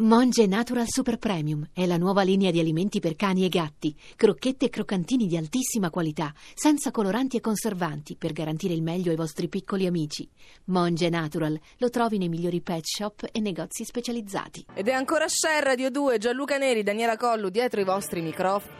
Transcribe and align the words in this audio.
Monge 0.00 0.46
Natural 0.46 0.84
Super 0.86 1.18
Premium 1.18 1.70
è 1.72 1.84
la 1.84 1.96
nuova 1.96 2.22
linea 2.22 2.52
di 2.52 2.60
alimenti 2.60 3.00
per 3.00 3.16
cani 3.16 3.44
e 3.44 3.48
gatti, 3.48 3.92
crocchette 4.14 4.66
e 4.66 4.68
croccantini 4.68 5.26
di 5.26 5.36
altissima 5.36 5.90
qualità, 5.90 6.32
senza 6.54 6.92
coloranti 6.92 7.36
e 7.36 7.40
conservanti, 7.40 8.14
per 8.14 8.32
garantire 8.32 8.74
il 8.74 8.82
meglio 8.82 9.10
ai 9.10 9.16
vostri 9.16 9.48
piccoli 9.48 9.86
amici. 9.86 10.30
Monge 10.66 11.08
Natural 11.08 11.58
lo 11.78 11.90
trovi 11.90 12.16
nei 12.16 12.28
migliori 12.28 12.60
pet 12.60 12.84
shop 12.84 13.28
e 13.32 13.40
negozi 13.40 13.82
specializzati. 13.82 14.66
Ed 14.72 14.86
è 14.86 14.92
ancora 14.92 15.26
Share 15.26 15.64
Radio 15.64 15.90
2, 15.90 16.18
Gianluca 16.18 16.58
Neri, 16.58 16.84
Daniela 16.84 17.16
Collu 17.16 17.48
dietro 17.48 17.80
i 17.80 17.84
vostri 17.84 18.20
microfoni. 18.20 18.76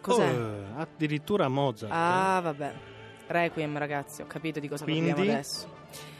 Cos'è? 0.00 0.28
Oh, 0.28 0.76
addirittura 0.76 1.46
Mozart. 1.46 1.92
Ah, 1.94 2.40
vabbè. 2.42 2.74
Requiem, 3.28 3.78
ragazzi, 3.78 4.22
ho 4.22 4.26
capito 4.26 4.58
di 4.58 4.66
cosa 4.66 4.82
Quindi? 4.82 5.10
parliamo 5.10 5.30
adesso. 5.30 6.17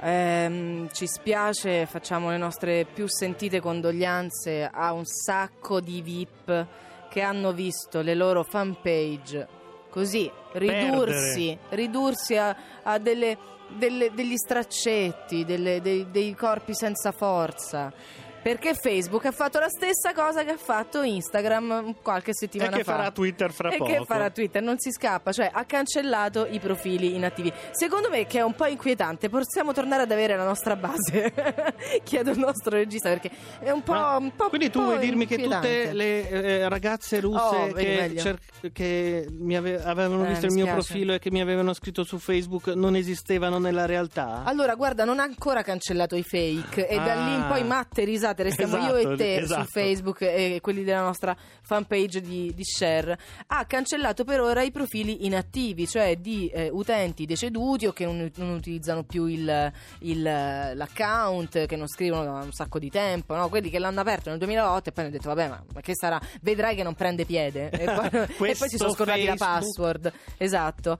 Ehm, 0.00 0.88
ci 0.92 1.06
spiace, 1.08 1.86
facciamo 1.86 2.30
le 2.30 2.36
nostre 2.36 2.84
più 2.92 3.08
sentite 3.08 3.60
condoglianze 3.60 4.68
a 4.72 4.92
un 4.92 5.04
sacco 5.04 5.80
di 5.80 6.00
VIP 6.02 6.66
che 7.08 7.20
hanno 7.20 7.52
visto 7.52 8.00
le 8.00 8.14
loro 8.14 8.44
fanpage 8.44 9.48
così 9.90 10.30
ridursi, 10.52 11.58
ridursi 11.70 12.36
a, 12.36 12.54
a 12.82 12.98
delle- 12.98 13.36
delle- 13.76 14.12
degli 14.14 14.36
straccetti, 14.36 15.44
delle- 15.44 15.80
dei, 15.80 16.06
dei 16.10 16.34
corpi 16.34 16.74
senza 16.74 17.10
forza. 17.10 17.92
Perché 18.40 18.74
Facebook 18.74 19.24
ha 19.26 19.32
fatto 19.32 19.58
la 19.58 19.68
stessa 19.68 20.12
cosa 20.14 20.44
che 20.44 20.52
ha 20.52 20.56
fatto 20.56 21.02
Instagram 21.02 21.96
qualche 22.02 22.30
E 22.30 22.34
settimana 22.34 22.76
che 22.76 22.84
fa. 22.84 22.92
farà 22.92 23.10
Twitter 23.10 23.52
fra 23.52 23.70
e 23.70 23.76
poco. 23.76 23.90
che 23.90 24.04
farà 24.06 24.30
Twitter, 24.30 24.62
non 24.62 24.78
si 24.78 24.90
scappa, 24.92 25.32
cioè 25.32 25.50
ha 25.52 25.64
cancellato 25.64 26.46
i 26.48 26.58
profili 26.58 27.14
inattivi. 27.14 27.52
Secondo 27.72 28.08
me 28.08 28.26
che 28.26 28.38
è 28.38 28.42
un 28.42 28.54
po' 28.54 28.66
inquietante, 28.66 29.28
possiamo 29.28 29.72
tornare 29.72 30.02
ad 30.02 30.12
avere 30.12 30.36
la 30.36 30.44
nostra 30.44 30.76
base. 30.76 31.32
Chiedo 32.04 32.30
al 32.30 32.38
nostro 32.38 32.70
regista 32.76 33.08
perché 33.10 33.30
è 33.58 33.70
un 33.70 33.82
po', 33.82 33.92
Ma 33.92 34.16
un 34.16 34.34
po' 34.34 34.48
quindi 34.48 34.70
tu 34.70 34.82
vuoi 34.82 34.98
dirmi 34.98 35.26
che 35.26 35.36
tutte 35.36 35.92
le 35.92 36.28
eh, 36.28 36.68
ragazze 36.68 37.20
russe 37.20 37.36
Oh, 37.38 37.72
che, 37.72 38.14
cer- 38.16 38.72
che 38.72 39.26
mi 39.30 39.56
ave- 39.56 39.82
avevano 39.82 40.24
Eh, 40.24 40.28
visto 40.28 40.46
il 40.46 40.52
mio 40.52 40.66
profilo 40.66 41.12
e 41.12 41.18
che 41.18 41.30
mi 41.30 41.40
avevano 41.40 41.72
scritto 41.74 42.04
su 42.04 42.18
Facebook 42.18 42.68
non 42.68 42.96
esistevano 42.96 43.58
nella 43.58 43.84
realtà? 43.84 44.42
Allora, 44.44 44.74
guarda, 44.74 45.04
non 45.04 45.18
ha 45.18 45.24
ancora 45.24 45.62
cancellato 45.62 46.16
i 46.16 46.22
fake 46.22 46.88
e 46.88 46.96
da 46.96 47.12
Ah. 47.12 47.24
lì 47.26 47.34
in 47.34 47.44
poi 47.48 47.64
matte 47.64 48.04
risate 48.04 48.27
restiamo 48.36 48.76
io 48.76 48.96
Esatto, 48.96 49.12
e 49.12 49.16
te 49.16 49.36
esatto. 49.36 49.62
su 49.64 49.70
Facebook 49.70 50.22
e 50.22 50.58
quelli 50.60 50.84
della 50.84 51.02
nostra 51.02 51.36
fanpage 51.62 52.20
di, 52.20 52.52
di 52.54 52.64
share. 52.64 53.18
Ha 53.46 53.64
cancellato 53.66 54.24
per 54.24 54.40
ora 54.40 54.62
i 54.62 54.70
profili 54.70 55.26
inattivi, 55.26 55.86
cioè 55.86 56.16
di 56.16 56.48
eh, 56.48 56.68
utenti 56.70 57.26
deceduti 57.26 57.86
o 57.86 57.92
che 57.92 58.04
non, 58.04 58.30
non 58.36 58.50
utilizzano 58.50 59.04
più 59.04 59.26
il, 59.26 59.72
il, 60.00 60.22
l'account, 60.22 61.66
che 61.66 61.76
non 61.76 61.88
scrivono 61.88 62.24
da 62.24 62.32
un 62.44 62.52
sacco 62.52 62.78
di 62.78 62.90
tempo, 62.90 63.34
no? 63.34 63.48
quelli 63.48 63.70
che 63.70 63.78
l'hanno 63.78 64.00
aperto 64.00 64.30
nel 64.30 64.38
2008 64.38 64.88
e 64.88 64.92
poi 64.92 65.04
hanno 65.04 65.12
detto 65.12 65.28
vabbè 65.28 65.48
ma, 65.48 65.64
ma 65.74 65.80
che 65.80 65.94
sarà, 65.94 66.20
vedrai 66.42 66.74
che 66.74 66.82
non 66.82 66.94
prende 66.94 67.24
piede 67.24 67.70
e 67.70 67.84
poi, 67.84 68.08
e 68.50 68.54
poi 68.56 68.68
si 68.68 68.76
sono 68.76 68.92
scordati 68.92 69.24
la 69.24 69.36
Facebook. 69.36 69.76
password. 69.76 70.12
Esatto. 70.36 70.98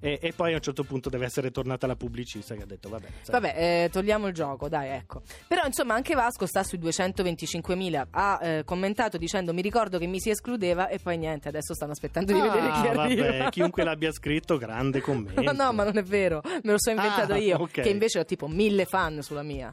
E, 0.04 0.18
e 0.20 0.32
poi 0.32 0.50
a 0.50 0.56
un 0.56 0.60
certo 0.60 0.82
punto 0.82 1.08
deve 1.08 1.26
essere 1.26 1.52
tornata 1.52 1.86
la 1.86 1.94
pubblicista 1.94 2.56
che 2.56 2.62
ha 2.64 2.66
detto 2.66 2.88
vabbè. 2.88 3.06
sai. 3.22 3.40
Vabbè, 3.40 3.54
eh, 3.84 3.88
togliamo 3.88 4.26
il 4.26 4.34
gioco, 4.34 4.68
dai, 4.68 4.88
ecco. 4.88 5.22
Però 5.46 5.62
insomma 5.64 5.94
anche 5.94 6.16
Vasco 6.16 6.44
sta 6.44 6.64
sui 6.64 6.78
225.000. 6.80 8.06
Ha 8.10 8.38
eh, 8.42 8.62
commentato 8.64 9.16
dicendo 9.16 9.54
mi 9.54 9.62
ricordo 9.62 9.98
che 9.98 10.06
mi 10.08 10.18
si 10.18 10.30
escludeva 10.30 10.88
e 10.88 10.98
poi 10.98 11.18
niente, 11.18 11.46
adesso 11.46 11.72
stanno 11.74 11.92
aspettando 11.92 12.32
di 12.32 12.40
Ah, 12.40 12.42
vedere 12.42 12.70
chi 12.72 12.86
arriva. 12.88 13.30
vabbè, 13.30 13.48
chiunque 13.50 13.84
l'abbia 13.84 14.10
scritto, 14.10 14.56
grande 14.58 15.00
commento. 15.02 15.40
No, 15.40 15.52
no, 15.52 15.72
ma 15.72 15.84
non 15.84 15.96
è 15.96 16.02
vero, 16.02 16.40
me 16.44 16.72
lo 16.72 16.78
so 16.78 16.90
inventato 16.90 17.34
Ah, 17.34 17.38
io, 17.38 17.58
ok. 17.58 17.70
che 17.82 17.88
invece 17.88 18.18
ho 18.18 18.24
tipo 18.24 18.48
mille 18.48 18.84
fan 18.86 19.22
sulla 19.22 19.42
mia. 19.44 19.72